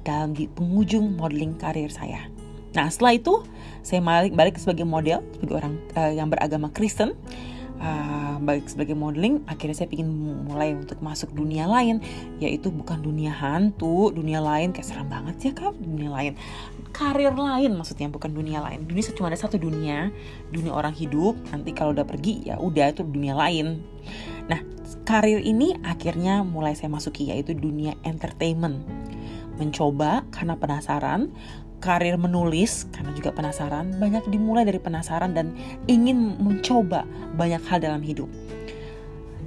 dalam 0.06 0.34
di 0.34 0.46
penghujung 0.46 1.18
modeling 1.18 1.58
karir 1.58 1.90
saya. 1.90 2.30
Nah 2.78 2.86
setelah 2.90 3.18
itu 3.18 3.42
saya 3.82 4.02
balik, 4.02 4.34
balik 4.34 4.54
sebagai 4.58 4.86
model, 4.86 5.22
sebagai 5.38 5.54
orang 5.58 5.74
uh, 5.98 6.12
yang 6.14 6.30
beragama 6.30 6.70
Kristen 6.70 7.14
uh, 7.80 8.36
baik 8.40 8.68
sebagai 8.68 8.94
modeling 8.96 9.42
akhirnya 9.48 9.84
saya 9.84 9.88
ingin 9.92 10.08
mulai 10.46 10.76
untuk 10.76 11.00
masuk 11.00 11.32
dunia 11.32 11.64
lain 11.68 12.00
yaitu 12.38 12.68
bukan 12.72 13.00
dunia 13.00 13.32
hantu 13.32 14.12
dunia 14.12 14.40
lain. 14.40 14.72
Kayak 14.72 14.86
serem 14.92 15.08
banget 15.08 15.36
ya 15.40 15.52
kak 15.56 15.74
dunia 15.78 16.10
lain. 16.12 16.32
Karir 16.92 17.34
lain 17.36 17.76
maksudnya 17.76 18.08
bukan 18.08 18.32
dunia 18.32 18.64
lain. 18.64 18.84
Dunia 18.88 19.02
cuma 19.12 19.28
ada 19.28 19.38
satu 19.38 19.60
dunia 19.60 20.10
dunia 20.50 20.72
orang 20.72 20.92
hidup. 20.96 21.36
Nanti 21.52 21.72
kalau 21.76 21.92
udah 21.92 22.06
pergi 22.08 22.48
ya 22.48 22.56
udah 22.60 22.92
itu 22.92 23.02
dunia 23.04 23.36
lain. 23.36 23.84
Nah 24.46 24.60
karir 25.06 25.42
ini 25.42 25.76
akhirnya 25.82 26.42
mulai 26.42 26.74
saya 26.74 26.90
masuki 26.90 27.28
yaitu 27.30 27.52
dunia 27.52 27.94
entertainment. 28.06 28.82
Mencoba 29.56 30.28
karena 30.28 30.60
penasaran 30.60 31.32
karir 31.80 32.16
menulis 32.16 32.88
karena 32.90 33.12
juga 33.12 33.32
penasaran, 33.32 33.96
banyak 34.00 34.26
dimulai 34.32 34.64
dari 34.64 34.80
penasaran 34.80 35.36
dan 35.36 35.52
ingin 35.86 36.40
mencoba 36.40 37.04
banyak 37.36 37.62
hal 37.68 37.78
dalam 37.80 38.00
hidup. 38.00 38.28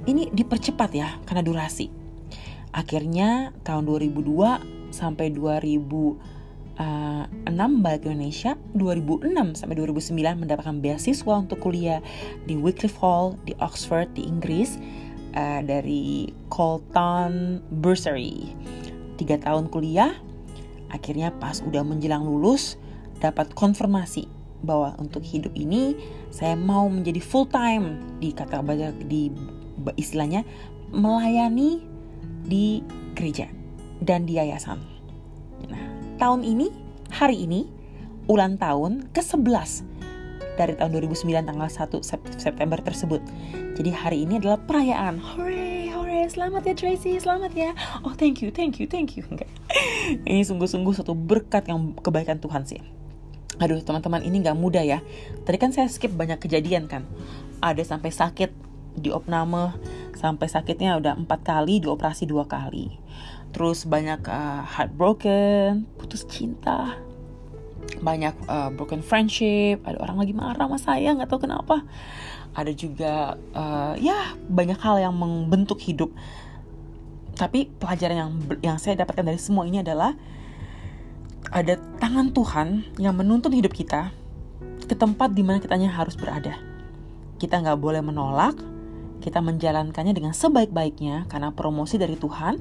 Ini 0.08 0.32
dipercepat 0.32 0.90
ya 0.96 1.18
karena 1.28 1.44
durasi. 1.44 1.90
Akhirnya 2.70 3.50
tahun 3.66 3.84
2002 3.84 4.94
sampai 4.94 5.34
2006 5.34 6.16
balik 7.82 8.06
Indonesia, 8.06 8.54
2006 8.78 9.58
sampai 9.58 9.74
2009 9.76 10.42
mendapatkan 10.46 10.76
beasiswa 10.78 11.34
untuk 11.34 11.58
kuliah 11.60 12.00
di 12.46 12.54
Wycliffe 12.54 12.96
Hall 13.02 13.36
di 13.44 13.52
Oxford 13.58 14.14
di 14.14 14.24
Inggris 14.24 14.78
uh, 15.34 15.60
dari 15.66 16.30
Colton 16.48 17.60
Bursary. 17.82 18.54
Tiga 19.18 19.36
tahun 19.36 19.68
kuliah 19.68 20.14
Akhirnya 20.90 21.30
pas 21.34 21.62
udah 21.62 21.86
menjelang 21.86 22.26
lulus, 22.26 22.76
dapat 23.22 23.54
konfirmasi 23.54 24.26
bahwa 24.60 24.92
untuk 25.00 25.24
hidup 25.24 25.56
ini 25.56 25.96
saya 26.28 26.52
mau 26.56 26.84
menjadi 26.90 27.20
full 27.22 27.48
time 27.48 27.96
di 28.20 28.34
kata 28.34 28.60
di 29.08 29.32
istilahnya 29.96 30.44
melayani 30.92 31.80
di 32.44 32.84
gereja 33.16 33.48
dan 34.04 34.28
di 34.28 34.36
yayasan. 34.36 34.80
Nah, 35.68 35.84
tahun 36.16 36.44
ini, 36.44 36.68
hari 37.12 37.44
ini, 37.44 37.68
ulang 38.28 38.56
tahun 38.60 39.08
ke-11 39.12 39.84
dari 40.60 40.76
tahun 40.76 40.90
2009 40.92 41.48
tanggal 41.48 41.68
1 41.68 42.36
September 42.36 42.78
tersebut. 42.80 43.22
Jadi 43.80 43.90
hari 43.92 44.28
ini 44.28 44.36
adalah 44.36 44.60
perayaan. 44.60 45.16
Hooray, 45.20 45.69
selamat 46.30 46.62
ya 46.62 46.74
Tracy, 46.78 47.18
selamat 47.18 47.52
ya. 47.58 47.70
Oh 48.06 48.14
thank 48.14 48.38
you, 48.38 48.54
thank 48.54 48.78
you, 48.78 48.86
thank 48.86 49.18
you. 49.18 49.26
Enggak. 49.26 49.50
Ini 50.22 50.46
sungguh-sungguh 50.46 50.94
satu 50.94 51.18
berkat 51.18 51.66
yang 51.66 51.98
kebaikan 51.98 52.38
Tuhan 52.38 52.62
sih. 52.62 52.78
Aduh 53.58 53.82
teman-teman 53.82 54.22
ini 54.22 54.38
nggak 54.38 54.54
mudah 54.54 54.86
ya. 54.86 55.02
Tadi 55.42 55.58
kan 55.58 55.74
saya 55.74 55.90
skip 55.90 56.14
banyak 56.14 56.38
kejadian 56.38 56.86
kan. 56.86 57.02
Ada 57.58 57.82
sampai 57.82 58.14
sakit 58.14 58.54
di 58.94 59.10
opname, 59.10 59.74
sampai 60.14 60.46
sakitnya 60.46 60.94
udah 61.02 61.18
empat 61.18 61.42
kali, 61.42 61.82
dioperasi 61.82 62.30
dua 62.30 62.46
kali. 62.46 62.94
Terus 63.50 63.82
banyak 63.90 64.22
uh, 64.30 64.62
heartbroken, 64.62 65.90
putus 65.98 66.22
cinta, 66.30 66.94
banyak 67.98 68.32
uh, 68.46 68.70
broken 68.70 69.02
friendship 69.02 69.82
ada 69.82 69.98
orang 69.98 70.22
lagi 70.22 70.30
marah 70.36 70.68
sama 70.70 70.78
saya 70.78 71.10
nggak 71.16 71.26
tahu 71.26 71.48
kenapa 71.48 71.82
ada 72.54 72.72
juga 72.74 73.38
uh, 73.54 73.94
ya 73.98 74.34
banyak 74.50 74.78
hal 74.80 74.98
yang 74.98 75.14
membentuk 75.14 75.78
hidup 75.82 76.10
tapi 77.38 77.70
pelajaran 77.78 78.16
yang 78.16 78.30
yang 78.60 78.76
saya 78.76 79.00
dapatkan 79.00 79.32
dari 79.32 79.40
semua 79.40 79.64
ini 79.64 79.80
adalah 79.80 80.12
ada 81.50 81.78
tangan 81.98 82.30
Tuhan 82.34 82.98
yang 83.00 83.16
menuntun 83.16 83.54
hidup 83.54 83.72
kita 83.72 84.12
ke 84.84 84.94
tempat 84.98 85.32
di 85.32 85.46
mana 85.46 85.62
kitanya 85.62 85.88
harus 85.88 86.18
berada 86.18 86.58
kita 87.40 87.62
nggak 87.62 87.78
boleh 87.80 88.02
menolak 88.02 88.58
kita 89.20 89.44
menjalankannya 89.44 90.16
dengan 90.16 90.32
sebaik-baiknya 90.32 91.28
karena 91.28 91.52
promosi 91.52 92.00
dari 92.00 92.16
Tuhan 92.16 92.58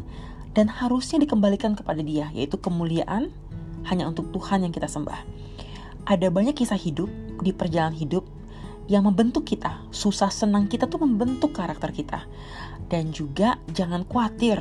dan 0.54 0.68
harusnya 0.68 1.24
dikembalikan 1.24 1.74
kepada 1.74 2.04
dia 2.04 2.28
yaitu 2.36 2.60
kemuliaan 2.60 3.32
hanya 3.88 4.12
untuk 4.12 4.30
Tuhan 4.36 4.68
yang 4.68 4.76
kita 4.76 4.92
sembah. 4.92 5.24
Ada 6.04 6.28
banyak 6.28 6.54
kisah 6.58 6.78
hidup 6.78 7.08
di 7.40 7.56
perjalanan 7.56 7.96
hidup 7.96 8.28
yang 8.90 9.06
membentuk 9.06 9.46
kita. 9.46 9.86
Susah 9.94 10.34
senang 10.34 10.66
kita 10.66 10.90
tuh 10.90 11.06
membentuk 11.06 11.54
karakter 11.54 11.94
kita. 11.94 12.26
Dan 12.90 13.14
juga 13.14 13.62
jangan 13.70 14.02
khawatir 14.10 14.58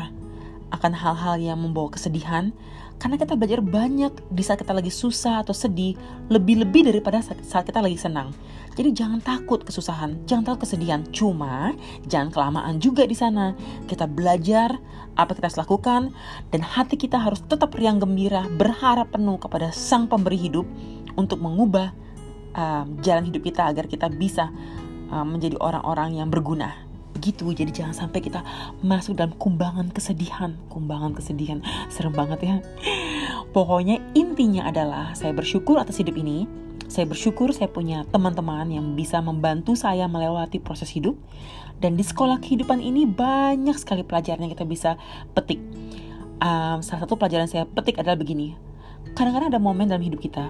akan 0.69 0.93
hal-hal 0.93 1.41
yang 1.41 1.59
membawa 1.65 1.97
kesedihan 1.97 2.53
karena 2.99 3.15
kita 3.15 3.39
belajar 3.39 3.63
banyak 3.63 4.11
di 4.29 4.43
saat 4.43 4.59
kita 4.59 4.75
lagi 4.75 4.91
susah 4.91 5.47
atau 5.47 5.55
sedih 5.55 5.95
lebih-lebih 6.29 6.91
daripada 6.91 7.23
saat 7.23 7.65
kita 7.65 7.79
lagi 7.79 7.95
senang. 7.95 8.35
Jadi 8.75 8.95
jangan 8.95 9.19
takut 9.23 9.63
kesusahan, 9.63 10.23
jangan 10.27 10.53
takut 10.55 10.67
kesedihan. 10.67 11.07
Cuma 11.15 11.75
jangan 12.07 12.31
kelamaan 12.35 12.83
juga 12.83 13.07
di 13.07 13.15
sana. 13.15 13.55
Kita 13.87 14.11
belajar 14.11 14.77
apa 15.15 15.31
kita 15.35 15.51
harus 15.51 15.59
lakukan 15.63 16.03
dan 16.51 16.61
hati 16.63 16.95
kita 16.95 17.19
harus 17.19 17.43
tetap 17.47 17.75
riang 17.75 18.03
gembira, 18.03 18.47
berharap 18.55 19.15
penuh 19.15 19.39
kepada 19.39 19.71
Sang 19.75 20.07
Pemberi 20.11 20.39
hidup 20.39 20.67
untuk 21.19 21.43
mengubah 21.43 21.91
uh, 22.59 22.85
jalan 22.99 23.31
hidup 23.31 23.47
kita 23.47 23.71
agar 23.71 23.87
kita 23.87 24.11
bisa 24.11 24.51
uh, 25.15 25.23
menjadi 25.23 25.55
orang-orang 25.63 26.19
yang 26.19 26.29
berguna 26.29 26.75
gitu 27.19 27.51
jadi 27.51 27.71
jangan 27.71 28.07
sampai 28.07 28.23
kita 28.23 28.47
masuk 28.83 29.19
dalam 29.19 29.35
kumbangan 29.39 29.91
kesedihan 29.91 30.55
kumbangan 30.71 31.15
kesedihan 31.19 31.59
serem 31.91 32.15
banget 32.15 32.39
ya 32.43 32.57
pokoknya 33.51 33.99
intinya 34.15 34.71
adalah 34.71 35.15
saya 35.19 35.35
bersyukur 35.35 35.83
atas 35.83 35.99
hidup 35.99 36.15
ini 36.15 36.47
saya 36.89 37.05
bersyukur 37.05 37.53
saya 37.53 37.69
punya 37.69 38.09
teman-teman 38.09 38.65
yang 38.73 38.97
bisa 38.97 39.21
membantu 39.21 39.77
saya 39.77 40.09
melewati 40.09 40.57
proses 40.57 40.89
hidup. 40.89 41.21
Dan 41.79 41.95
di 41.95 42.03
sekolah 42.03 42.41
kehidupan 42.41 42.81
ini 42.81 43.05
banyak 43.05 43.77
sekali 43.77 44.03
pelajaran 44.03 44.49
yang 44.49 44.53
kita 44.57 44.65
bisa 44.65 44.91
petik. 45.37 45.61
Um, 46.41 46.81
salah 46.81 47.05
satu 47.05 47.21
pelajaran 47.21 47.47
saya 47.47 47.69
petik 47.69 48.01
adalah 48.01 48.17
begini. 48.17 48.57
Kadang-kadang 49.13 49.53
ada 49.53 49.61
momen 49.61 49.87
dalam 49.87 50.01
hidup 50.01 50.19
kita 50.19 50.49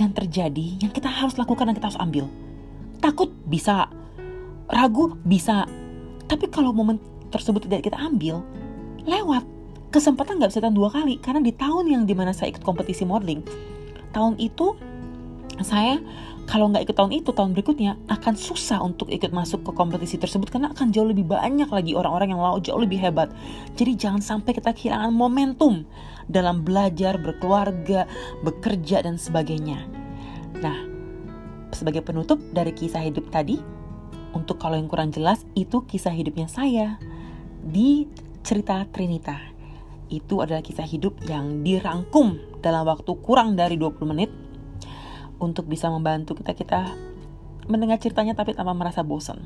yang 0.00 0.12
terjadi, 0.12 0.80
yang 0.80 0.92
kita 0.92 1.08
harus 1.08 1.36
lakukan 1.36 1.68
dan 1.68 1.74
kita 1.76 1.92
harus 1.92 2.00
ambil. 2.00 2.24
Takut 3.02 3.28
bisa, 3.44 3.90
ragu 4.70 5.18
bisa. 5.26 5.68
Tapi 6.28 6.48
kalau 6.48 6.72
momen 6.72 6.96
tersebut 7.28 7.68
tidak 7.68 7.88
kita 7.90 7.98
ambil, 7.98 8.40
lewat. 9.04 9.44
Kesempatan 9.92 10.40
nggak 10.40 10.48
bisa 10.48 10.64
datang 10.64 10.76
dua 10.78 10.88
kali, 10.88 11.20
karena 11.20 11.44
di 11.44 11.52
tahun 11.52 11.84
yang 11.84 12.02
di 12.08 12.16
mana 12.16 12.32
saya 12.32 12.48
ikut 12.48 12.64
kompetisi 12.64 13.04
modeling, 13.04 13.44
tahun 14.16 14.40
itu 14.40 14.72
saya 15.60 16.00
kalau 16.48 16.72
nggak 16.72 16.90
ikut 16.90 16.96
tahun 16.96 17.12
itu 17.14 17.30
tahun 17.30 17.54
berikutnya 17.54 17.92
akan 18.10 18.34
susah 18.34 18.82
untuk 18.82 19.06
ikut 19.12 19.30
masuk 19.30 19.62
ke 19.62 19.72
kompetisi 19.72 20.18
tersebut 20.18 20.50
karena 20.50 20.74
akan 20.74 20.90
jauh 20.90 21.06
lebih 21.06 21.28
banyak 21.28 21.70
lagi 21.70 21.92
orang-orang 21.94 22.34
yang 22.34 22.40
jauh 22.64 22.80
lebih 22.82 22.98
hebat 22.98 23.30
jadi 23.78 23.94
jangan 23.94 24.20
sampai 24.24 24.56
kita 24.56 24.74
kehilangan 24.74 25.14
momentum 25.14 25.86
dalam 26.26 26.62
belajar 26.66 27.18
berkeluarga 27.18 28.06
bekerja 28.42 29.02
dan 29.06 29.18
sebagainya. 29.18 29.86
Nah 30.60 30.78
sebagai 31.72 32.04
penutup 32.04 32.38
dari 32.52 32.76
kisah 32.76 33.02
hidup 33.02 33.32
tadi 33.32 33.58
untuk 34.32 34.60
kalau 34.60 34.76
yang 34.76 34.88
kurang 34.88 35.12
jelas 35.12 35.44
itu 35.52 35.84
kisah 35.84 36.12
hidupnya 36.12 36.48
saya 36.48 36.96
di 37.62 38.08
cerita 38.42 38.82
Trinita. 38.90 39.38
Itu 40.12 40.44
adalah 40.44 40.60
kisah 40.60 40.84
hidup 40.84 41.24
yang 41.24 41.64
dirangkum 41.64 42.60
dalam 42.60 42.84
waktu 42.84 43.16
kurang 43.24 43.56
dari 43.56 43.80
20 43.80 44.12
menit. 44.12 44.30
Untuk 45.42 45.66
bisa 45.66 45.90
membantu 45.90 46.38
kita 46.38 46.54
kita 46.54 46.80
mendengar 47.66 47.98
ceritanya 47.98 48.34
tapi 48.38 48.54
tanpa 48.54 48.74
merasa 48.74 49.02
bosan. 49.02 49.42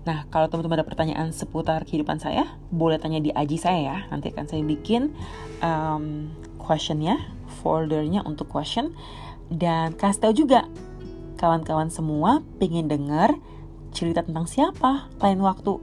Nah, 0.00 0.24
kalau 0.32 0.48
teman-teman 0.48 0.80
ada 0.80 0.88
pertanyaan 0.88 1.28
seputar 1.28 1.84
kehidupan 1.84 2.16
saya, 2.16 2.56
boleh 2.72 2.96
tanya 2.96 3.20
di 3.20 3.28
IG 3.36 3.60
saya 3.60 3.80
ya. 3.80 3.98
Nanti 4.08 4.32
akan 4.32 4.46
saya 4.48 4.62
bikin 4.64 5.12
um, 5.60 6.32
questionnya, 6.56 7.20
foldernya 7.60 8.24
untuk 8.24 8.48
question. 8.48 8.96
Dan 9.52 9.92
kasih 9.98 10.20
tahu 10.24 10.32
juga, 10.46 10.64
kawan-kawan 11.36 11.92
semua 11.92 12.40
pengen 12.56 12.88
dengar 12.88 13.36
cerita 13.90 14.24
tentang 14.24 14.46
siapa 14.46 15.10
lain 15.20 15.42
waktu 15.42 15.82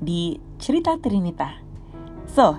di 0.00 0.40
cerita 0.56 0.96
Trinita. 0.96 1.60
So, 2.30 2.56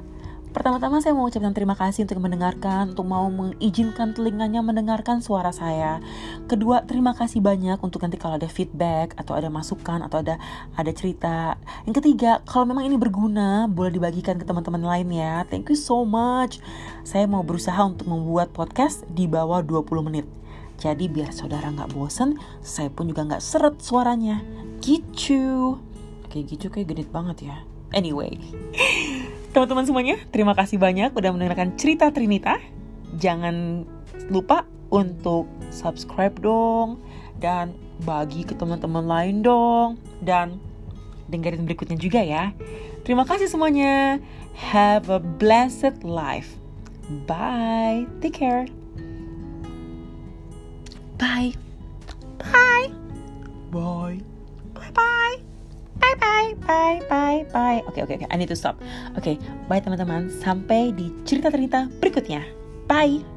Pertama-tama 0.55 1.03
saya 1.03 1.11
mau 1.11 1.27
ucapkan 1.27 1.51
terima 1.51 1.75
kasih 1.75 2.07
untuk 2.07 2.23
mendengarkan, 2.23 2.95
untuk 2.95 3.03
mau 3.03 3.27
mengizinkan 3.27 4.15
telinganya 4.15 4.63
mendengarkan 4.63 5.19
suara 5.19 5.51
saya. 5.51 5.99
Kedua, 6.47 6.79
terima 6.87 7.11
kasih 7.11 7.43
banyak 7.43 7.75
untuk 7.83 7.99
nanti 7.99 8.15
kalau 8.15 8.39
ada 8.39 8.47
feedback 8.47 9.19
atau 9.19 9.35
ada 9.35 9.51
masukan 9.51 9.99
atau 10.07 10.23
ada 10.23 10.39
ada 10.79 10.91
cerita. 10.95 11.59
Yang 11.83 11.99
ketiga, 11.99 12.39
kalau 12.47 12.71
memang 12.71 12.87
ini 12.87 12.95
berguna, 12.95 13.67
boleh 13.67 13.99
dibagikan 13.99 14.39
ke 14.39 14.47
teman-teman 14.47 14.79
lain 14.79 15.11
ya. 15.11 15.43
Thank 15.43 15.75
you 15.75 15.75
so 15.75 16.07
much. 16.07 16.63
Saya 17.03 17.27
mau 17.27 17.43
berusaha 17.43 17.83
untuk 17.83 18.07
membuat 18.07 18.55
podcast 18.55 19.03
di 19.11 19.27
bawah 19.27 19.59
20 19.59 20.07
menit. 20.07 20.23
Jadi 20.79 21.11
biar 21.11 21.35
saudara 21.35 21.67
nggak 21.67 21.91
bosen, 21.91 22.39
saya 22.63 22.87
pun 22.87 23.11
juga 23.11 23.27
nggak 23.27 23.43
seret 23.43 23.75
suaranya. 23.83 24.39
Gitu. 24.79 25.75
Kayak 26.31 26.45
gitu 26.47 26.65
kayak 26.71 26.95
genit 26.95 27.11
banget 27.11 27.51
ya. 27.51 27.57
Anyway. 27.91 28.39
Teman-teman 29.55 29.87
semuanya, 29.87 30.19
terima 30.35 30.51
kasih 30.51 30.75
banyak 30.75 31.15
udah 31.15 31.31
mendengarkan 31.31 31.79
cerita 31.79 32.11
Trinita. 32.11 32.59
Jangan 33.15 33.87
lupa 34.27 34.67
untuk 34.91 35.47
subscribe 35.71 36.35
dong 36.43 36.99
dan 37.39 37.71
bagi 38.03 38.43
ke 38.43 38.51
teman-teman 38.51 39.07
lain 39.07 39.39
dong 39.39 39.95
dan 40.19 40.59
dengerin 41.31 41.63
berikutnya 41.63 41.95
juga 41.95 42.19
ya. 42.19 42.51
Terima 43.07 43.23
kasih 43.23 43.47
semuanya. 43.47 44.19
Have 44.59 45.07
a 45.07 45.23
blessed 45.23 46.03
life. 46.03 46.59
Bye. 47.23 48.11
Take 48.19 48.35
care. 48.35 48.84
Bye 56.65 56.99
bye 57.07 57.45
bye. 57.53 57.79
Oke 57.85 58.01
okay, 58.01 58.01
oke 58.03 58.13
okay, 58.13 58.15
oke. 58.19 58.25
Okay. 58.25 58.29
I 58.33 58.35
need 58.37 58.51
to 58.51 58.57
stop. 58.57 58.81
Oke 59.15 59.21
okay, 59.21 59.35
bye 59.69 59.79
teman-teman. 59.79 60.27
Sampai 60.29 60.91
di 60.91 61.13
cerita 61.23 61.53
cerita 61.53 61.87
berikutnya. 62.01 62.43
Bye 62.85 63.34